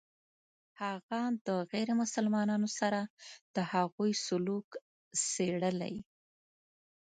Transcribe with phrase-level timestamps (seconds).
[0.81, 2.99] هغه د غیر مسلمانانو سره
[3.55, 4.67] د هغوی سلوک
[5.29, 5.95] څېړلی.